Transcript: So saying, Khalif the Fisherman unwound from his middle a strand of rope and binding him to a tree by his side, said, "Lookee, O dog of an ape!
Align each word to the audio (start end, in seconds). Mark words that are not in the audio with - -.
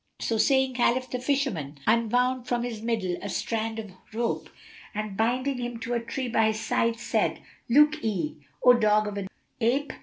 So 0.19 0.39
saying, 0.39 0.73
Khalif 0.73 1.11
the 1.11 1.19
Fisherman 1.19 1.77
unwound 1.85 2.47
from 2.47 2.63
his 2.63 2.81
middle 2.81 3.17
a 3.21 3.29
strand 3.29 3.77
of 3.77 3.91
rope 4.15 4.49
and 4.95 5.15
binding 5.15 5.59
him 5.59 5.77
to 5.81 5.93
a 5.93 5.99
tree 5.99 6.27
by 6.27 6.47
his 6.47 6.59
side, 6.59 6.97
said, 6.99 7.39
"Lookee, 7.69 8.37
O 8.65 8.73
dog 8.73 9.05
of 9.05 9.17
an 9.19 9.27
ape! 9.59 9.93